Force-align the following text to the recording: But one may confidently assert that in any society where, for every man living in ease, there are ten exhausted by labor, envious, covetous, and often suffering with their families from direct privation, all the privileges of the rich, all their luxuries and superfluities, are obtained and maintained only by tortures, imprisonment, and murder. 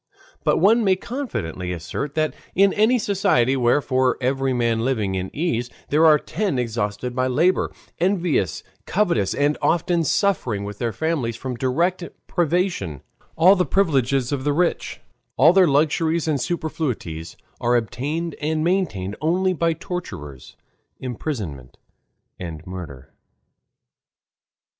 But 0.43 0.57
one 0.57 0.83
may 0.83 0.95
confidently 0.95 1.71
assert 1.71 2.15
that 2.15 2.33
in 2.55 2.73
any 2.73 2.97
society 2.97 3.55
where, 3.55 3.83
for 3.83 4.17
every 4.19 4.51
man 4.51 4.79
living 4.79 5.13
in 5.13 5.29
ease, 5.31 5.69
there 5.89 6.07
are 6.07 6.17
ten 6.17 6.57
exhausted 6.57 7.15
by 7.15 7.27
labor, 7.27 7.71
envious, 7.99 8.63
covetous, 8.87 9.35
and 9.35 9.59
often 9.61 10.03
suffering 10.03 10.63
with 10.63 10.79
their 10.79 10.91
families 10.91 11.35
from 11.35 11.53
direct 11.53 12.03
privation, 12.25 13.03
all 13.35 13.55
the 13.55 13.63
privileges 13.63 14.31
of 14.31 14.43
the 14.43 14.53
rich, 14.53 15.01
all 15.37 15.53
their 15.53 15.67
luxuries 15.67 16.27
and 16.27 16.41
superfluities, 16.41 17.37
are 17.59 17.75
obtained 17.75 18.33
and 18.41 18.63
maintained 18.63 19.15
only 19.21 19.53
by 19.53 19.73
tortures, 19.73 20.57
imprisonment, 20.97 21.77
and 22.39 22.65
murder. 22.65 23.13